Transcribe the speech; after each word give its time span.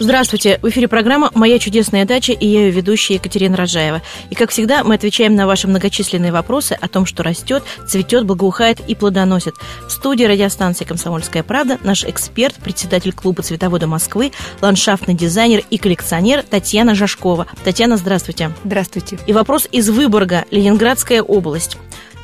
Здравствуйте! 0.00 0.60
В 0.62 0.68
эфире 0.68 0.86
программа 0.86 1.32
«Моя 1.34 1.58
чудесная 1.58 2.04
дача» 2.04 2.32
и 2.32 2.46
я 2.46 2.66
ее 2.66 2.70
ведущая 2.70 3.14
Екатерина 3.14 3.56
Рожаева. 3.56 4.00
И, 4.30 4.36
как 4.36 4.50
всегда, 4.50 4.84
мы 4.84 4.94
отвечаем 4.94 5.34
на 5.34 5.48
ваши 5.48 5.66
многочисленные 5.66 6.30
вопросы 6.30 6.78
о 6.80 6.86
том, 6.86 7.04
что 7.04 7.24
растет, 7.24 7.64
цветет, 7.84 8.24
благоухает 8.24 8.78
и 8.86 8.94
плодоносит. 8.94 9.54
В 9.88 9.90
студии 9.90 10.24
радиостанции 10.24 10.84
«Комсомольская 10.84 11.42
правда» 11.42 11.78
наш 11.82 12.04
эксперт, 12.04 12.54
председатель 12.54 13.12
клуба 13.12 13.42
«Цветовода 13.42 13.88
Москвы», 13.88 14.30
ландшафтный 14.60 15.14
дизайнер 15.14 15.64
и 15.68 15.78
коллекционер 15.78 16.44
Татьяна 16.44 16.94
Жашкова. 16.94 17.48
Татьяна, 17.64 17.96
здравствуйте! 17.96 18.52
Здравствуйте! 18.62 19.18
И 19.26 19.32
вопрос 19.32 19.66
из 19.72 19.90
Выборга, 19.90 20.44
Ленинградская 20.52 21.22
область. 21.22 21.76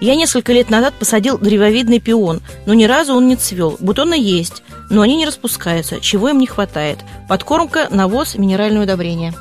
Я 0.00 0.16
несколько 0.16 0.52
лет 0.54 0.70
назад 0.70 0.94
посадил 0.94 1.38
древовидный 1.38 2.00
пион, 2.00 2.40
но 2.64 2.72
ни 2.72 2.84
разу 2.84 3.14
он 3.14 3.28
не 3.28 3.36
цвел. 3.36 3.76
Бутоны 3.80 4.14
есть, 4.14 4.62
но 4.88 5.02
они 5.02 5.16
не 5.16 5.26
распускаются. 5.26 6.00
Чего 6.00 6.30
им 6.30 6.38
не 6.38 6.46
хватает? 6.46 6.98
Подкормка, 7.30 7.86
навоз, 7.92 8.34
минеральное 8.34 8.82
удобрение. 8.82 9.32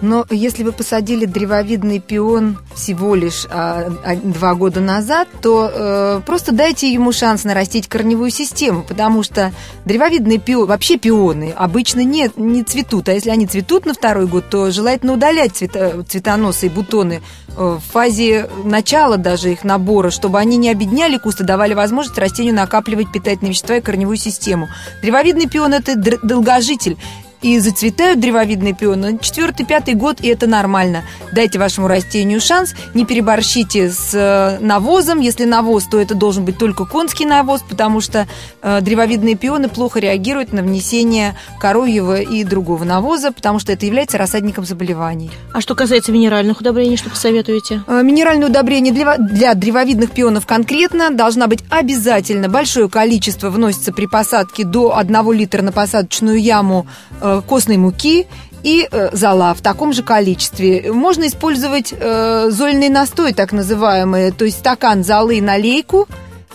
Но 0.00 0.26
если 0.30 0.64
вы 0.64 0.72
посадили 0.72 1.26
древовидный 1.26 2.00
пион 2.00 2.58
всего 2.74 3.14
лишь 3.14 3.46
а, 3.48 3.86
а, 4.04 4.16
два 4.16 4.56
года 4.56 4.80
назад, 4.80 5.28
то 5.40 5.70
э, 5.72 6.20
просто 6.26 6.50
дайте 6.50 6.92
ему 6.92 7.12
шанс 7.12 7.44
нарастить 7.44 7.86
корневую 7.86 8.30
систему, 8.30 8.82
потому 8.82 9.22
что 9.22 9.52
древовидные 9.84 10.38
пионы, 10.38 10.66
вообще 10.66 10.98
пионы 10.98 11.54
обычно 11.56 12.00
не, 12.00 12.28
не 12.34 12.64
цветут, 12.64 13.08
а 13.08 13.12
если 13.12 13.30
они 13.30 13.46
цветут 13.46 13.86
на 13.86 13.94
второй 13.94 14.26
год, 14.26 14.50
то 14.50 14.72
желательно 14.72 15.12
удалять 15.12 15.54
цвета, 15.54 16.02
цветоносы 16.02 16.66
и 16.66 16.68
бутоны 16.68 17.22
э, 17.56 17.78
в 17.78 17.92
фазе 17.92 18.50
начала 18.64 19.18
даже 19.18 19.52
их 19.52 19.62
набора, 19.62 20.10
чтобы 20.10 20.40
они 20.40 20.56
не 20.56 20.68
объединяли 20.68 21.16
кусты, 21.16 21.44
давали 21.44 21.74
возможность 21.74 22.18
растению 22.18 22.54
накапливать 22.54 23.12
питательные 23.12 23.50
вещества 23.50 23.76
и 23.76 23.80
корневую 23.80 24.16
систему. 24.16 24.68
Древовидный 25.00 25.48
пион– 25.48 25.74
это 25.74 25.94
долгожитель, 25.94 26.98
и 27.42 27.58
зацветают 27.58 28.20
древовидные 28.20 28.72
пионы 28.72 29.18
четвертый, 29.20 29.66
пятый 29.66 29.94
год, 29.94 30.20
и 30.20 30.28
это 30.28 30.46
нормально. 30.46 31.04
Дайте 31.32 31.58
вашему 31.58 31.88
растению 31.88 32.40
шанс, 32.40 32.74
не 32.94 33.04
переборщите 33.04 33.90
с 33.90 34.14
э, 34.14 34.58
навозом. 34.60 35.20
Если 35.20 35.44
навоз, 35.44 35.84
то 35.84 36.00
это 36.00 36.14
должен 36.14 36.44
быть 36.44 36.58
только 36.58 36.84
конский 36.84 37.26
навоз, 37.26 37.62
потому 37.68 38.00
что 38.00 38.26
э, 38.62 38.80
древовидные 38.80 39.34
пионы 39.34 39.68
плохо 39.68 40.00
реагируют 40.00 40.52
на 40.52 40.62
внесение 40.62 41.36
коровьего 41.60 42.20
и 42.20 42.44
другого 42.44 42.84
навоза, 42.84 43.32
потому 43.32 43.58
что 43.58 43.72
это 43.72 43.86
является 43.86 44.18
рассадником 44.18 44.64
заболеваний. 44.64 45.30
А 45.52 45.60
что 45.60 45.74
касается 45.74 46.12
минеральных 46.12 46.60
удобрений, 46.60 46.96
что 46.96 47.10
посоветуете? 47.10 47.82
Э, 47.86 48.02
минеральные 48.02 48.48
удобрения 48.48 48.92
для, 48.92 49.18
для 49.18 49.54
древовидных 49.54 50.10
пионов 50.10 50.46
конкретно 50.46 51.10
должна 51.10 51.46
быть 51.46 51.64
обязательно 51.70 52.48
большое 52.48 52.88
количество 52.88 53.50
вносится 53.50 53.92
при 53.92 54.06
посадке 54.06 54.64
до 54.64 54.96
1 54.96 55.32
литра 55.32 55.62
на 55.62 55.72
посадочную 55.72 56.40
яму 56.40 56.86
Э, 57.20 57.25
костной 57.46 57.76
муки 57.76 58.26
и 58.62 58.88
э, 58.90 59.10
зола 59.12 59.54
в 59.54 59.60
таком 59.60 59.92
же 59.92 60.02
количестве. 60.02 60.92
Можно 60.92 61.26
использовать 61.28 61.94
э, 61.96 62.50
зольный 62.50 62.88
настой, 62.88 63.32
так 63.32 63.52
называемый, 63.52 64.32
то 64.32 64.44
есть 64.44 64.58
стакан 64.58 65.04
золы 65.04 65.40
на 65.40 65.56
лейку. 65.56 66.08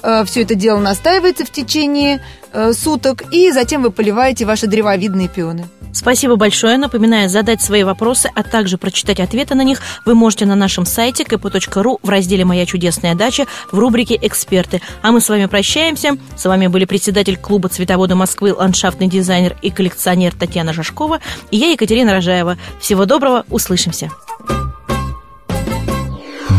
Э, 0.03 0.23
все 0.25 0.41
это 0.41 0.55
дело 0.55 0.80
настаивается 0.80 1.45
в 1.45 1.52
течение 1.52 2.21
э, 2.53 2.73
суток, 2.73 3.23
и 3.31 3.52
затем 3.52 3.83
вы 3.83 3.91
поливаете 3.91 4.45
ваши 4.45 4.67
древовидные 4.67 5.27
пионы. 5.27 5.66
Спасибо 5.94 6.35
большое. 6.38 6.77
Напоминаю, 6.77 7.30
задать 7.30 7.61
свои 7.61 7.83
вопросы, 7.83 8.29
а 8.33 8.44
также 8.44 8.77
прочитать 8.77 9.19
ответы 9.19 9.55
на 9.55 9.63
них 9.63 9.81
вы 10.05 10.16
можете 10.16 10.45
на 10.45 10.55
нашем 10.55 10.85
сайте 10.85 11.23
kp.ru 11.23 11.99
в 12.02 12.09
разделе 12.09 12.45
«Моя 12.45 12.66
чудесная 12.66 13.13
дача» 13.13 13.45
в 13.72 13.77
рубрике 13.77 14.17
«Эксперты». 14.22 14.81
А 15.02 15.11
мы 15.11 15.19
с 15.19 15.27
вами 15.27 15.47
прощаемся. 15.47 16.17
С 16.38 16.45
вами 16.45 16.67
были 16.67 16.85
председатель 16.85 17.38
клуба 17.38 17.69
«Цветовода 17.69 18.16
Москвы», 18.16 18.53
ландшафтный 18.53 19.07
дизайнер 19.07 19.57
и 19.62 19.69
коллекционер 19.69 20.33
Татьяна 20.33 20.72
Жашкова 20.73 21.19
и 21.51 21.57
я, 21.57 21.72
Екатерина 21.72 22.13
Рожаева. 22.13 22.57
Всего 22.79 23.06
доброго, 23.06 23.45
услышимся. 23.50 24.09